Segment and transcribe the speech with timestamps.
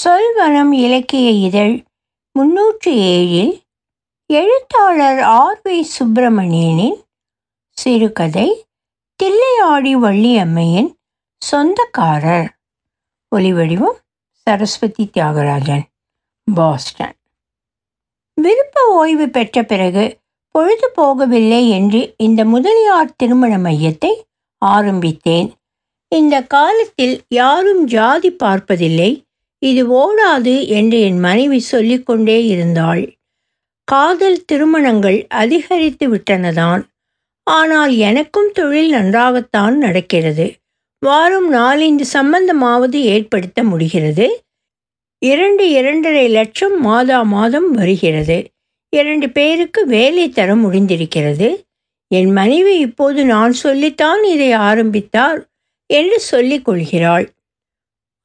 [0.00, 1.84] சொல்வனம் இலக்கிய இதழ்
[2.38, 3.54] முன்னூற்றி ஏழில்
[4.26, 6.98] எழுத்தாளர் ஆர் வி சுப்பிரமணியனின்
[7.70, 8.66] சிறுகதை
[9.22, 10.90] தில்லையாடி வள்ளியம்மையின்
[11.38, 12.48] சொந்தக்காரர்.
[13.36, 13.98] ஒலிவடிவம்
[14.32, 15.84] சரஸ்வதி தியாகராஜன்
[16.54, 17.16] பாஸ்டன்.
[18.34, 20.18] விருப்ப ஓய்வு பெற்ற பிறகு
[20.50, 24.12] பொழுது போகவில்லை என்று இந்த முதலியார் திருமண மையத்தை
[24.58, 25.48] ஆரம்பித்தேன்.
[26.08, 29.25] இந்த காலத்தில் யாரும் ஜாதி பார்ப்பதில்லை.
[29.66, 33.02] இது ஓடாது என்று என் மனைவி சொல்லிக்கொண்டே இருந்தாள்.
[33.84, 36.82] காதல் திருமணங்கள் அதிகரித்து விட்டனதான்.
[37.42, 40.46] ஆனால் எனக்கும் தொழில் நன்றாகத்தான் நடக்கிறது.
[40.98, 44.26] வாரம் நாலஞ்சு சம்பந்தமாவது ஏற்படுத்த முடிகிறது.
[45.18, 48.38] இரண்டு இரண்டரை லட்சம் மாதா மாதம் வருகிறது.
[48.96, 51.48] இரண்டு பேருக்கு வேலை தர முடிந்திருக்கிறது.
[52.14, 55.40] என் மனைவி இப்போது நான் சொல்லித்தான் இதை ஆரம்பித்தார்
[55.86, 57.26] என்று சொல்லிக் கொள்கிறாள்.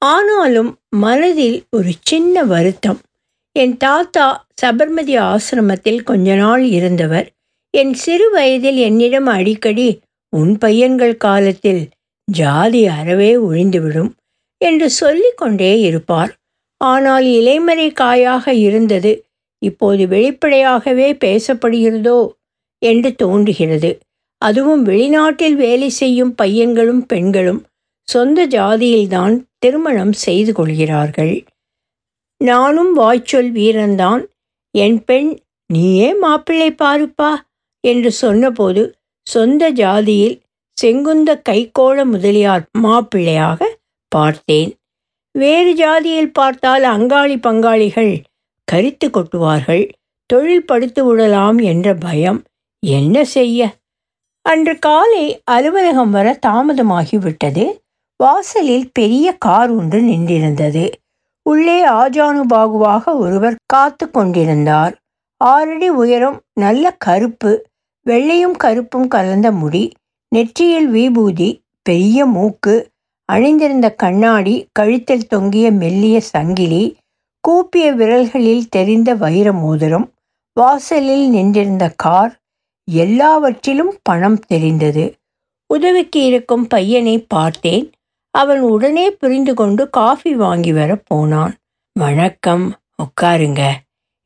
[0.02, 3.00] ஆனாலும் மனதில் ஒரு சின்ன வருத்தம்.
[3.52, 7.28] என் தாத்தா சபர்மதி ஆசிரமத்தில் கொஞ்ச நாள் இருந்தவர்.
[7.78, 11.90] என் சிறு வயதில் என்னிடம் அடிக்கடி உன் பையன்கள் காலத்தில்
[12.32, 14.12] ஜாதி அறவே ஒழிந்துவிடும்
[14.58, 16.32] என்று சொல்லிக்கொண்டே இருப்பார்.
[16.78, 19.12] ஆனால் இலைமறை காயாக இருந்தது
[19.62, 22.20] இப்போது வெளிப்படையாகவே பேசப்படுகிறதோ?
[22.82, 24.00] என்று தோன்றுகிறது.
[24.42, 27.62] அதுவும் வெளிநாட்டில் வேலை செய்யும் பையன்களும் பெண்களும்
[28.08, 31.44] சொந்த ஜாதியில்தான் திருமணம் செய்து கொள்கிறார்கள்.
[32.38, 34.26] நானும் வாய்ச்சொல் வீரன்தான்.
[34.72, 35.40] என் பெண்
[35.74, 37.36] நீயே மாப்பிள்ளை பாருப்பா
[37.88, 38.96] என்று சொன்னபோது
[39.30, 40.42] சொந்த ஜாதியில்
[40.82, 43.64] செங்குந்த கைகோள முதலியார் மாப்பிள்ளையாக
[44.08, 44.76] பார்த்தேன்.
[45.32, 48.24] வேறு ஜாதியில் பார்த்தால் அங்காளி பங்காளிகள்
[48.72, 49.90] கரித்து கொட்டுவார்கள்.
[50.26, 52.44] தொழில் படுத்து விடலாம் என்ற பயம்.
[52.80, 53.76] என்ன செய்ய?
[54.42, 57.81] அன்று காலை அலுவலகம் வர தாமதமாகிவிட்டது.
[58.22, 60.92] வாசலில் பெரிய கார் ஒன்று நின்றிருந்தது.
[61.50, 64.94] உள்ளே ஆஜானுபாகுவாக ஒருவர் காத்து கொண்டிருந்தார்.
[65.46, 67.52] ஆறடி உயரம் நல்ல கருப்பு
[68.06, 69.92] வெள்ளையும் கருப்பும் கலந்த முடி
[70.30, 72.76] நெற்றியில் விபூதி பெரிய மூக்கு
[73.26, 76.84] அணிந்திருந்த கண்ணாடி கழுத்தில் தொங்கிய மெல்லிய சங்கிலி
[77.40, 80.08] கூப்பிய விரல்களில் தெரிந்த வைர மோதிரம்
[80.54, 82.34] வாசலில் நின்றிருந்த கார்
[82.92, 85.06] எல்லாவற்றிலும் பணம் தெரிந்தது.
[85.68, 87.90] உதவிக்கு இருக்கும் பையனை பார்த்தேன்.
[88.32, 91.56] அவன் உடனே புரிந்து கொண்டு காஃபி வாங்கி வர போனான்.
[92.00, 93.72] வணக்கம் உட்காருங்க.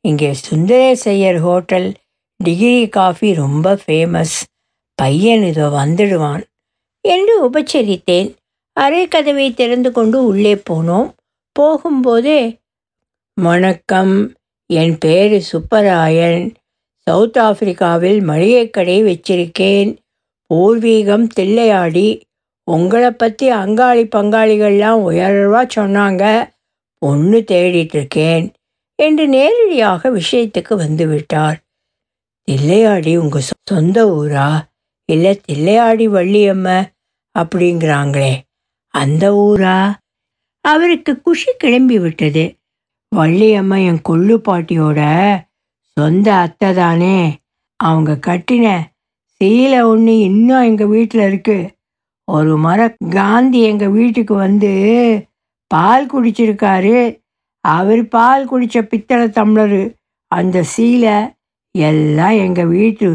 [0.00, 1.92] இங்கே சுந்தரேசையர் ஹோட்டல்.
[2.36, 4.36] டிகிரி காஃபி ரொம்ப ஃபேமஸ்.
[4.94, 6.42] பையன் இதோ வந்துடுவான்.
[7.00, 8.34] என்று உபச்சரித்தேன்.
[8.72, 11.12] அரை கதவை திறந்து கொண்டு உள்ளே போனோம்.
[11.60, 12.58] போகும்போதே
[13.40, 14.34] வணக்கம்
[14.66, 16.54] என் பேர் சுப்பராயன்.
[16.96, 19.96] சவுத் ஆப்பிரிக்காவில் மளிகை கடை வச்சிருக்கேன்.
[20.54, 22.20] பூர்வீகம் தில்லையாடி.
[22.66, 26.22] உங்களை பற்றி அங்காளி பங்காளிகள்லாம் உயர்வா சொன்னாங்க.
[27.02, 28.46] பொண்ணு தேடிட்டு இருக்கேன்
[28.98, 31.58] என்று நேரடியாக விஷயத்துக்கு வந்து விட்டார்
[32.48, 34.48] தில்லையாடி உங்கள் சொந்த ஊரா?
[35.08, 36.68] இல்லை தில்லையாடி வள்ளியம்ம?
[37.38, 38.34] அப்படிங்கிறாங்களே.
[38.94, 39.78] அந்த ஊரா?
[40.64, 42.44] அவருக்கு குஷி கிளம்பி விட்டது.
[43.16, 45.00] வள்ளியம்மா என் கொள்ளு பாட்டியோட
[45.96, 47.16] சொந்த அத்தை தானே?
[47.80, 48.66] அவங்க கட்டின
[49.40, 51.74] சீலை ஒன்று இன்னும் எங்கள் வீட்டில் இருக்குது
[52.28, 54.72] ஒரு மர காந்தி எங்கள் வீட்டுக்கு வந்து
[55.70, 56.96] பால் குடிச்சிருக்காரு.
[57.64, 59.82] அவர் பால் குடித்த பித்தளை டம்ளரு
[60.32, 61.16] அந்த சீலை
[61.74, 63.08] எல்லாம் எங்கள் வீட்டு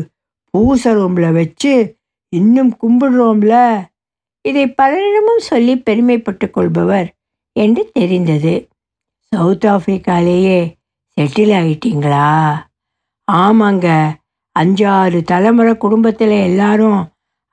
[0.53, 1.73] பூச ரூமில் வச்சு
[2.33, 3.55] இன்னும் கும்பிடுறோம்ல
[4.45, 7.09] இதை பலரிடமும் சொல்லி பெருமைப்பட்டு கொள்பவர்
[7.55, 8.53] என்று தெரிந்தது.
[9.31, 10.59] சவுத் ஆப்பிரிக்காலேயே
[11.17, 12.27] செட்டில் ஆகிட்டீங்களா
[13.27, 13.87] ஆமாங்க.
[14.55, 17.01] அஞ்சாறு தலைமுறை குடும்பத்தில் எல்லாரும்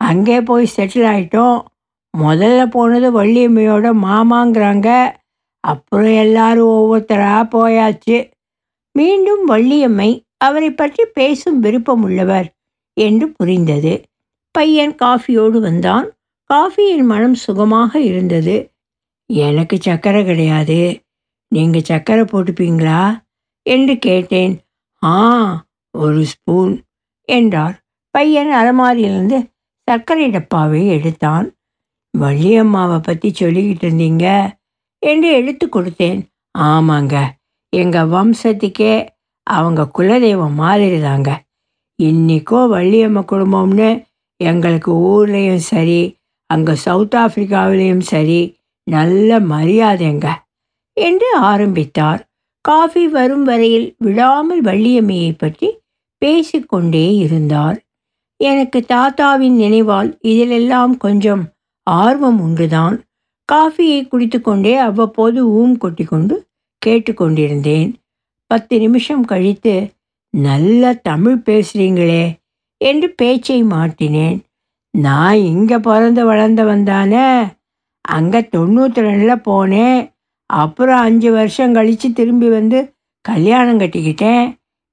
[0.00, 1.58] அங்கே போய் செட்டில் ஆகிட்டோம்
[2.18, 5.16] முதல்ல போனது வள்ளியம்மையோட மாமாங்கிறாங்க.
[5.60, 8.30] அப்புறம் எல்லாரும் ஒவ்வொருத்தராக போயாச்சு.
[8.92, 12.48] மீண்டும் வள்ளியம்மை அவரை பற்றி பேசும் விருப்பம் உள்ளவர்
[12.96, 14.02] என்று புரிந்தது.
[14.50, 16.06] பையன் காஃபியோடு வந்தான்.
[16.50, 18.72] காஃபியின் மனம் சுகமாக இருந்தது.
[19.26, 21.00] எனக்கு சக்கரை கிடையாது.
[21.48, 23.00] நீங்கள் சக்கரை போட்டுப்பீங்களா?
[23.62, 24.54] என்று கேட்டேன்.
[25.02, 25.16] ஆ
[25.90, 26.74] ஒரு ஸ்பூன்
[27.28, 27.76] என்றார்.
[28.10, 29.38] பையன் அலமாரியிலிருந்து
[29.88, 31.46] சர்க்கரை டப்பாவை எடுத்தான்.
[32.14, 34.26] வள்ளியம்மாவை பற்றி சொல்லிக்கிட்டு இருந்தீங்க.
[35.02, 36.20] என்று எடுத்து கொடுத்தேன்.
[36.58, 37.14] ஆமாங்க.
[37.72, 38.94] எங்கள் வம்சத்துக்கே
[39.46, 41.30] அவங்க குலதெய்வம் மாதிரி தாங்க
[42.02, 43.88] இன்றைக்கோ வள்ளியம்மா குடும்பம்னு
[44.40, 46.00] எங்களுக்கு ஊர்லேயும் சரி
[46.50, 48.40] அங்கே சவுத் ஆப்பிரிக்காவிலையும் சரி
[48.90, 50.26] நல்ல மரியாதைங்க.
[50.96, 52.20] என்று ஆரம்பித்தார்.
[52.64, 55.68] காஃபி வரும் வரையில் விடாமல் வள்ளியம்மையை பற்றி
[56.22, 57.78] பேசிக்கொண்டே இருந்தார்.
[58.40, 61.42] எனக்கு தாத்தாவின் நினைவால் இதிலெல்லாம் கொஞ்சம்
[61.86, 62.96] ஆர்வம் உண்டுதான்.
[63.48, 66.34] காஃபியை குடித்துக்கொண்டே அவ்வப்போது ஊம் கொட்டி கொண்டு
[66.82, 67.88] கேட்டுக்கொண்டிருந்தேன்.
[68.50, 69.74] பத்து நிமிஷம் கழித்து
[70.34, 72.24] நல்ல தமிழ் பேசுகிறீங்களே
[72.80, 74.36] என்று பேச்சை மாட்டினேன்
[74.94, 77.26] நான் இங்கே பிறந்து வளர்ந்தவன் தானே.
[78.04, 79.98] அங்கே தொண்ணூற்றி ரெண்டில் போனேன்.
[80.50, 82.78] அப்புறம் அஞ்சு வருஷம் கழித்து திரும்பி வந்து
[83.24, 84.44] கல்யாணம் கட்டிக்கிட்டேன்.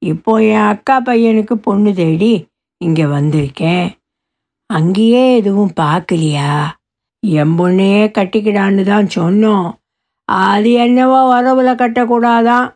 [0.02, 2.34] இப்போ என் அக்கா பையனுக்கு பொண்ணு தேடி
[2.86, 3.88] இங்கே வந்திருக்கேன்.
[4.70, 6.54] அங்கேயே எதுவும் பார்க்கலையா?
[7.24, 9.68] என் பொண்ணையே கட்டிக்கிடான்னு தான் சொன்னோம்.
[10.30, 12.68] அது என்னவோ உறவுல கட்டக்கூடாதான்.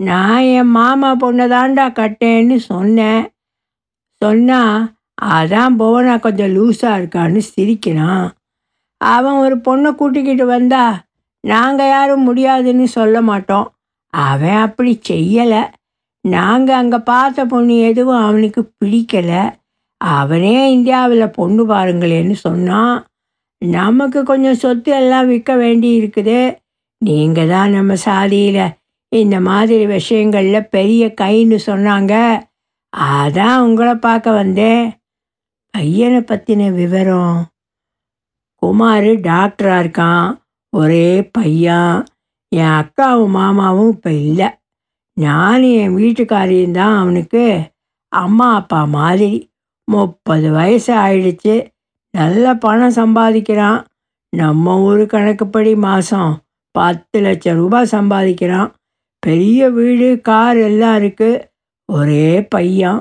[0.00, 3.22] நான் என் மாமா பொண்ணை தாண்டா கட்டேன்னு சொன்னேன்.
[4.22, 4.78] சொன்னால்
[5.34, 8.26] அதான் புவனா கொஞ்சம் லூஸாக இருக்கான்னு சிரிக்கிறான்.
[9.00, 10.84] அவன் ஒரு பொண்ணை கூட்டிக்கிட்டு வந்தா
[11.44, 13.66] நாங்கள் யாரும் முடியாதுன்னு சொல்ல மாட்டோம்.
[14.12, 15.62] அவன் அப்படி செய்யலை.
[16.34, 19.42] நாங்கள் அங்கே பார்த்த பொண்ணு எதுவும் அவனுக்கு பிடிக்கலை.
[20.00, 22.96] அவனே இந்தியாவில் பொண்ணு பாருங்களேன்னு சொன்னான்
[23.62, 26.40] நமக்கு கொஞ்சம் சொத்து எல்லாம் விற்க வேண்டி இருக்குது.
[26.98, 28.74] நீங்கள் தான் நம்ம சாதியில்
[29.12, 32.14] இந்த மாதிரி விஷயங்களில் பெரிய கைன்னு சொன்னாங்க.
[32.92, 34.84] அதான் உங்களை பார்க்க வந்தேன்.
[35.74, 37.38] பையனை பற்றின விவரம்?
[38.62, 40.28] குமார் டாக்டராக இருக்கான்.
[40.72, 41.96] ஒரே பையன்.
[42.52, 44.48] என் அக்காவும் மாமாவும் இப்போ இல்லை.
[45.16, 47.44] ஞானி என் வீட்டுக்காரியும் தான் அவனுக்கு
[48.12, 49.30] அம்மா அப்பா மாதிரி.
[49.88, 51.54] முப்பது வயசு ஆயிடுச்சு.
[52.14, 53.84] நல்ல பணம் சம்பாதிக்கிறான்.
[54.32, 56.32] நம்ம ஊர் கணக்குப்படி மாதம்
[56.74, 58.70] பத்து லட்சம் ரூபாய் சம்பாதிக்கிறான்.
[59.22, 61.42] பெரிய வீடு கார் எல்லாம் இருக்குது
[61.88, 63.00] ஒரே பையன்.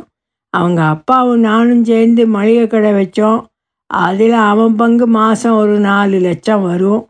[0.53, 3.41] அவங்க அப்பாவும் நானும் சேர்ந்து மளிகை கடை வச்சோம்.
[3.89, 7.03] அதில் அவன் பங்கு மாதம் ஒரு நாலு லட்சம் வரும்.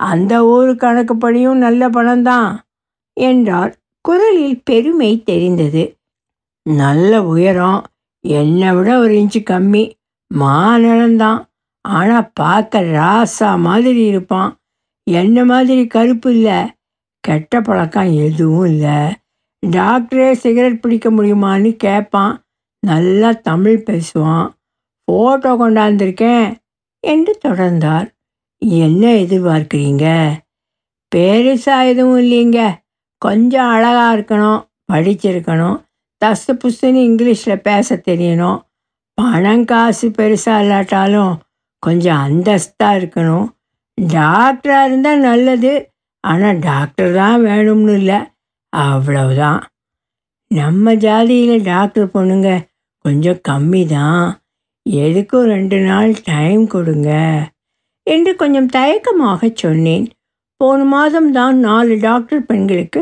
[0.00, 2.50] அந்த ஊர் கணக்குப்படியும் நல்ல பணம்தான்
[3.16, 3.72] என்றார்.
[4.02, 5.98] குரலில் பெருமை தெரிந்தது.
[6.62, 7.86] நல்ல உயரம்
[8.20, 9.92] என்னை விட ஒரு இன்ச்சு கம்மி.
[10.34, 11.44] மாநிலம்தான்
[11.80, 14.60] ஆனால் பார்க்க ராசா மாதிரி இருப்பான்.
[15.10, 16.60] என்ன மாதிரி கருப்பு இல்லை.
[17.20, 18.98] கெட்ட பழக்கம் எதுவும் இல்லை.
[19.66, 22.44] டாக்டரே சிகரெட் பிடிக்க முடியுமான்னு கேட்பான்
[22.86, 24.48] நல்லா தமிழ் பேசுவான்.
[25.12, 26.54] ஃபோட்டோ கொண்டாந்துருக்கேன்
[27.00, 28.08] என்று தொடர்ந்தார்.
[28.58, 30.32] என்ன எதிர்பார்க்குறீங்க?
[31.16, 32.81] பெருசாக எதுவும் இல்லைங்க.
[33.24, 34.60] கொஞ்சம் அழகாக இருக்கணும்
[34.92, 35.78] படிச்சிருக்கணும்
[36.22, 38.58] தஸ்து புஸ்துன்னு இங்கிலீஷில் பேச தெரியணும்.
[39.18, 41.32] பணம் காசு பெருசாக இல்லாட்டாலும்
[41.82, 43.46] கொஞ்சம் அந்தஸ்தாக இருக்கணும்.
[43.98, 45.72] டாக்டராக இருந்தால் நல்லது
[46.24, 48.18] ஆனால் டாக்டர் தான் வேணும்னு இல்லை
[48.72, 49.60] அவ்வளவுதான்.
[50.50, 52.50] நம்ம ஜாதியில் டாக்டர் பொண்ணுங்க
[53.04, 54.24] கொஞ்சம் கம்மி தான்.
[54.86, 57.10] எதுக்கும் ரெண்டு நாள் டைம் கொடுங்க
[58.06, 60.06] என்று கொஞ்சம் தயக்கமாக சொன்னேன்.
[60.60, 63.00] போன மாதம் தான் நாலு டாக்டர் பெண்களுக்கு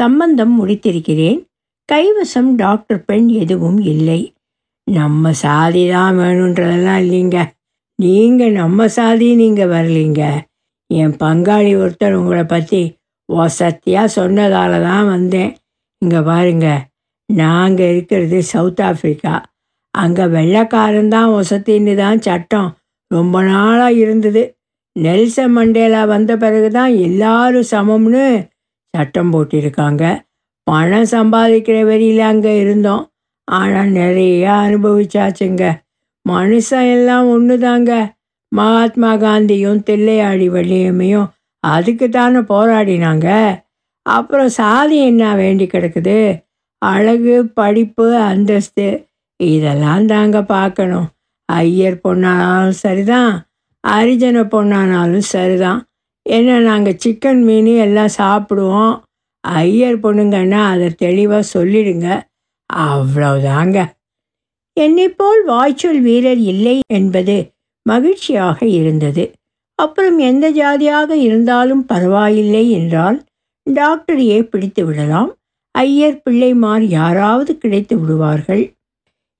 [0.00, 1.46] சம்பந்தம் முடித்திருக்கிறேன்.
[1.92, 4.34] கைவசம் டாக்டர் பெண் எதுவும் இல்லை.
[4.84, 7.38] நம்ம சாதி தான் வேணுன்றதெல்லாம் இல்லைங்க.
[7.94, 10.22] நீங்கள் நம்ம சாதி நீங்கள் வரலீங்க.
[10.86, 12.96] என் பங்காளி ஒருத்தர் உங்களை பற்றி
[13.32, 15.56] வசத்தியாக சொன்னதால தான் வந்தேன்.
[15.98, 16.68] இங்கே பாருங்க
[17.26, 19.42] நாங்கள் இருக்கிறது சவுத் ஆஃப்ரிக்கா.
[19.90, 21.32] அங்கே வெள்ளைக்காரன் தான்
[21.96, 24.56] தான் சட்டம் ரொம்ப நாளாக இருந்தது.
[24.92, 28.48] நெல்சன் மண்டேலா வந்த பிறகு தான் எல்லாரும் சமம்னு
[28.98, 30.04] சட்டம் போட்டிருக்காங்க.
[30.66, 33.04] பணம் சம்பாதிக்கிற வரியில் அங்கே இருந்தோம்.
[33.44, 35.64] ஆனால் நிறைய அனுபவிச்சாச்சுங்க.
[36.28, 37.92] மனுஷன் எல்லாம் ஒன்று தாங்க
[38.52, 41.28] மகாத்மா காந்தியும் தில்லையாடி வள்ளியம்மையும்
[41.64, 43.28] அதுக்கு தானே போராடினாங்க.
[44.06, 46.18] அப்புறம் சாதி என்ன வேண்டி கிடக்குது?
[46.78, 48.86] அழகு படிப்பு அந்தஸ்து
[49.40, 51.08] இதெல்லாம் தாங்க பார்க்கணும்.
[51.48, 53.32] ஐயர் பொண்ணானாலும் சரிதான்.
[53.84, 55.80] அரிஜன பொண்ணானாலும் சரிதான்.
[56.28, 58.94] ஏன்னா நாங்கள் சிக்கன் மீன் எல்லாம் சாப்பிடுவோம்.
[59.40, 62.22] ஐயர் பொண்ணுங்கன்னா அதை தெளிவாக சொல்லிடுங்க.
[62.74, 63.78] அவ்வளவுதாங்க.
[64.80, 67.36] என்னைப்போல் வாய்ச்சொல் வீரர் இல்லை என்பது
[67.86, 69.32] மகிழ்ச்சியாக இருந்தது.
[69.74, 73.18] அப்புறம் எந்த ஜாதியாக இருந்தாலும் பரவாயில்லை என்றால்
[73.70, 75.30] டாக்டரையே பிடித்து விடலாம்.
[75.74, 78.74] ஐயர் பிள்ளைமார் யாராவது கிடைத்து விடுவார்கள்.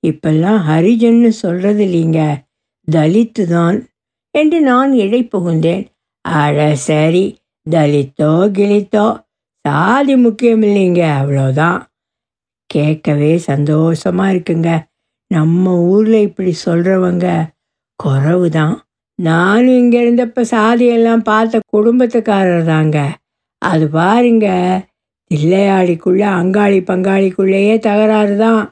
[0.07, 2.19] இப்பெல்லாம் ஹரிஜன்னு சொல்கிறது இல்லைங்க.
[2.87, 3.77] தலித்து தான்
[4.35, 5.85] என்று நான் இடை புகுந்தேன்
[6.87, 7.25] சரி
[7.67, 9.05] தலித்தோ கிழித்தோ
[9.65, 11.79] சாதி முக்கியம் இல்லைங்க அவ்வளோதான்
[12.69, 14.69] கேட்கவே சந்தோஷமாக இருக்குங்க.
[15.31, 17.27] நம்ம ஊரில் இப்படி சொல்கிறவங்க
[17.99, 18.75] குறவு தான்
[19.19, 22.97] நானும் இங்கே இருந்தப்ப சாதியெல்லாம் பார்த்த குடும்பத்துக்காரர் தாங்க.
[23.61, 24.47] அது பாருங்க
[25.31, 28.63] தில்லையாடிக்குள்ளே அங்காளி பங்காளிக்குள்ளேயே தகராறு தான்.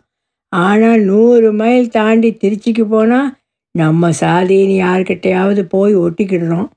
[0.53, 3.29] ஆனால் நூறு மைல் தாண்டி திருச்சிக்கு போனால்
[3.75, 6.67] நம்ம சாதின்னு யார்கிட்டையாவது போய் ஒட்டிக்கிடுறோம்.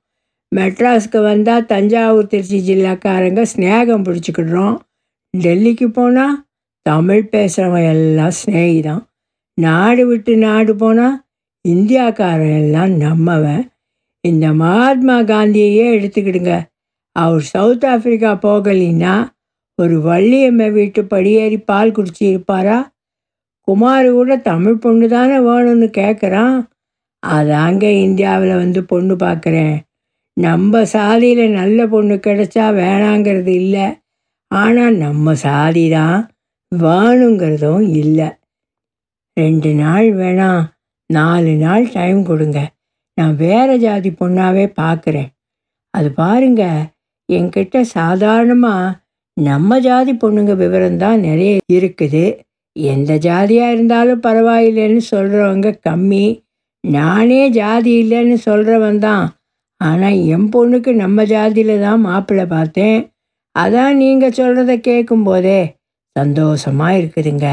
[0.56, 4.76] மெட்ராஸ்க்கு வந்தால் தஞ்சாவூர் திருச்சி ஜில்லாக்காரங்க ஸ்நேகம் பிடிச்சிக்கிடுறோம்.
[5.38, 6.36] டெல்லிக்கு போனால்
[6.82, 9.02] தமிழ் பேசுகிறவன் எல்லாம் ஸ்நேகிதம்
[9.58, 11.16] நாடு விட்டு நாடு போனால்
[11.68, 13.62] இந்தியாக்காரன் எல்லாம் நம்மவன்.
[14.20, 16.52] இந்த மகாத்மா காந்தியையே எடுத்துக்கிடுங்க.
[17.16, 19.14] அவர் சவுத் ஆஃப்ரிக்கா போகலின்னா
[19.78, 22.78] ஒரு வள்ளியம்மை வீட்டு படியேறி பால் குடிச்சு இருப்பாரா?
[23.68, 26.56] குமார் கூட தமிழ் பொண்ணு தானே வேணும்னு கேட்குறான்
[27.26, 29.76] அதாங்க இந்தியாவில் வந்து பொண்ணு பார்க்குறேன்
[30.44, 33.86] நம்ம சாதியில் நல்ல பொண்ணு கிடைச்சா வேணாங்கிறது இல்லை.
[34.50, 36.18] ஆனால் நம்ம சாதி தான்
[36.72, 38.28] வேணுங்கிறதும் இல்லை.
[39.36, 40.62] ரெண்டு நாள் வேணாம்
[41.10, 42.60] நாலு நாள் டைம் கொடுங்க.
[43.18, 45.30] நான் வேறு ஜாதி பொண்ணாகவே பார்க்குறேன்
[45.94, 46.64] அது பாருங்க
[47.28, 48.94] என்கிட்ட சாதாரணமாக
[49.36, 52.24] நம்ம ஜாதி பொண்ணுங்க விவரம் தான் நிறைய இருக்குது.
[52.76, 56.26] எந்த ஜாதியாக இருந்தாலும் பரவாயில்லைன்னு சொல்கிறவங்க கம்மி.
[56.84, 59.24] நானே ஜாதி இல்லைன்னு சொல்கிறவன் தான்.
[59.80, 62.98] ஆனால் என் பொண்ணுக்கு நம்ம ஜாதியில் தான் மாப்பிள்ளை பார்த்தேன்.
[63.56, 65.60] அதான் நீங்கள் சொல்கிறத கேட்கும்போதே
[66.16, 67.48] சந்தோஷமாக இருக்குதுங்க.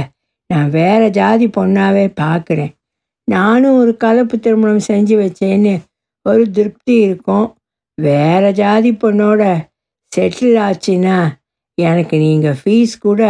[0.49, 2.73] நான் வேறு ஜாதி பொண்ணாகவே பார்க்குறேன்
[3.27, 5.73] நானும் ஒரு கலப்பு திருமணம் செஞ்சு வச்சேன்னு
[6.25, 7.47] ஒரு திருப்தி இருக்கும்.
[7.97, 9.41] வேறு ஜாதி பொண்ணோட
[10.11, 11.17] செட்டில் ஆச்சுன்னா
[11.77, 13.21] எனக்கு நீங்கள் ஃபீஸ் கூட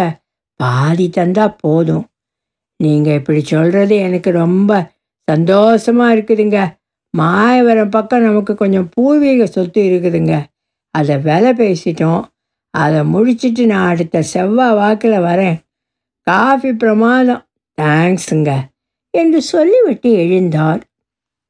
[0.59, 2.05] பாதி தந்தால் போதும்.
[2.79, 4.71] நீங்கள் இப்படி சொல்கிறது எனக்கு ரொம்ப
[5.27, 6.59] சந்தோஷமாக இருக்குதுங்க.
[7.17, 10.43] மாயவரம் பக்கம் நமக்கு கொஞ்சம் பூர்வீக சொத்து இருக்குதுங்க.
[10.91, 12.23] அதை விலை பேசிட்டோம்.
[12.69, 15.55] அதை முடிச்சிட்டு நான் அடுத்த செவ்வாய் வாக்கில் வரேன்.
[16.21, 17.45] காஃபி பிரமாதம்.
[17.81, 18.55] தேங்க்ஸுங்க.
[19.09, 20.81] என்று சொல்லிவிட்டு எழுந்தார்.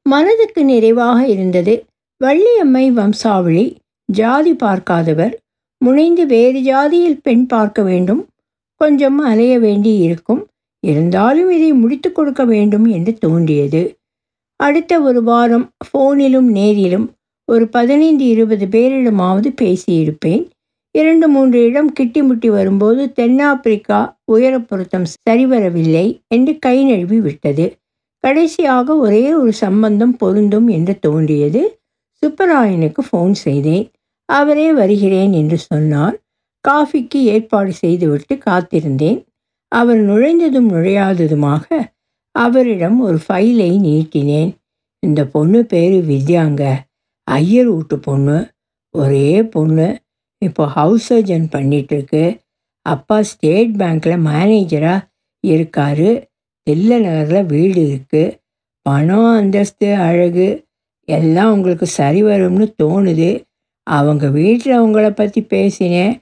[0.02, 1.84] மனதுக்கு நிறைவாக இருந்தது.
[2.24, 5.38] வள்ளியம்மை வம்சாவளி ஜாதி பார்க்காதவர்
[5.78, 8.26] முனைந்து வேறு ஜாதியில் பெண் பார்க்க வேண்டும்
[8.74, 10.46] கொஞ்சம் அலைய வேண்டி இருக்கும்
[10.80, 13.97] இருந்தாலும் இதை முடித்து கொடுக்க வேண்டும் என்று தோன்றியது.
[14.60, 17.06] அடுத்த ஒரு வாரம் ஃபோனிலும் நேரிலும்
[17.44, 20.44] ஒரு பதினைந்து இருபது பேரிடமாவது பேசியிருப்பேன்.
[20.94, 27.66] இரண்டு மூன்று இடம் கிட்டிமுட்டி வரும்போது தென்னாப்பிரிக்கா உயர பொருத்தம் சரிவரவில்லை என்று கை நழுவி விட்டது.
[28.24, 31.62] கடைசியாக ஒரே ஒரு சம்பந்தம் பொருந்தும் என்று தோன்றியது.
[32.22, 33.86] சுப்பராயனுக்கு ஃபோன் செய்தேன்.
[34.28, 36.16] அவரே வருகிறேன் என்று சொன்னார்.
[36.64, 39.20] காஃபிக்கு ஏற்பாடு செய்துவிட்டு காத்திருந்தேன்.
[39.72, 41.66] அவர் நுழைந்ததும் நுழையாததுமாக
[42.44, 44.50] அவரிடம் ஒரு ஃபைலை நீட்டினேன்.
[45.02, 46.62] இந்த பொண்ணு பேர் வித்யாங்க.
[47.28, 48.38] ஐயர் வீட்டு பொண்ணு.
[48.94, 49.88] ஒரே பொண்ணு.
[50.42, 52.24] இப்போ ஹவுஸ் சர்ஜன் பண்ணிகிட்ருக்கு
[52.86, 55.06] அப்பா ஸ்டேட் பேங்க்கில் மேனேஜராக
[55.44, 56.08] இருக்கார்.
[56.66, 58.36] தில்ல நகரில் வீடு இருக்குது
[58.86, 60.48] பணம் அந்தஸ்து அழகு
[61.08, 63.30] எல்லாம் உங்களுக்கு சரி வரும்னு தோணுது.
[63.86, 66.14] அவங்க வீட்டில் அவங்கள பற்றி பேசினேன்.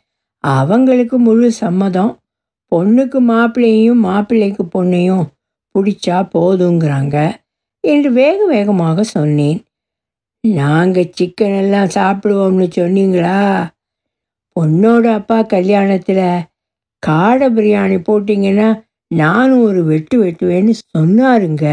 [0.44, 2.12] அவங்களுக்கு முழு சம்மதம்.
[2.72, 5.24] பொண்ணுக்கு மாப்பிள்ளையும் மாப்பிள்ளைக்கு பொண்ணையும்
[5.76, 7.34] பிடிச்சா போதுங்கிறாங்க
[7.80, 9.64] என்று வேக வேகமாக சொன்னேன்.
[10.40, 13.68] நாங்கள் சிக்கன் எல்லாம் சாப்பிடுவோம்னு சொன்னீங்களா?
[14.60, 16.40] பொண்ணோட அப்பா கல்யாணத்தில்
[17.06, 21.66] காடை பிரியாணி போட்டிங்கன்னா நானும் ஒரு வெட்டு வெட்டுவேன்னு சொன்னாருங்க.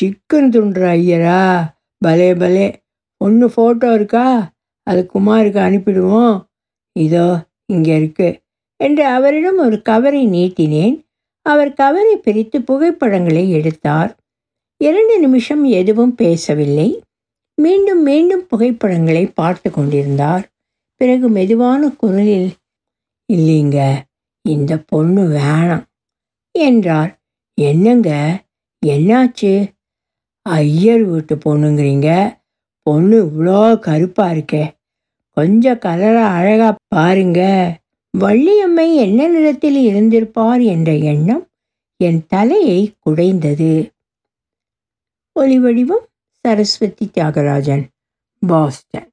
[0.00, 1.62] சிக்கன் துண்டுற ஐயரா?
[1.98, 2.82] பலே பலே.
[3.16, 4.52] ஒன்று ஃபோட்டோ இருக்கா?
[4.82, 6.46] அது குமாருக்கு அனுப்பிடுவோம்.
[6.92, 8.40] இதோ இங்கே இருக்கு.
[8.76, 11.09] என்று அவரிடம் ஒரு கவரை நீட்டினேன்.
[11.42, 14.16] அவர் கவரை பிரித்து புகைப்படங்களை எடுத்தார்.
[14.76, 17.02] இரண்டு நிமிஷம் எதுவும் பேசவில்லை.
[17.54, 20.48] மீண்டும் மீண்டும் புகைப்படங்களை பார்த்து கொண்டிருந்தார்.
[20.96, 22.52] பிறகு மெதுவான குரலில்
[23.32, 23.96] இல்லைங்க
[24.48, 25.84] இந்த பொண்ணு வேணாம்.
[26.58, 27.20] என்றார்.
[27.54, 28.42] என்னங்க?
[28.86, 29.72] என்னாச்சு?
[30.42, 32.38] ஐயர் வீட்டு பொண்ணுங்கிறீங்க.
[32.82, 34.78] பொண்ணு இவ்வளோ கருப்பாக இருக்கே.
[35.30, 37.79] கொஞ்சம் கலராக அழகாக பாருங்கள்
[38.18, 41.48] வள்ளியம்மை என்ன நிறத்தில் இருந்திருப்பார் என்ற எண்ணம்
[41.96, 43.90] என் தலையை குடைந்தது.
[45.32, 47.84] ஒலி வடிவம் சரஸ்வதி தியாகராஜன்
[48.46, 49.09] பாஸ்டன்.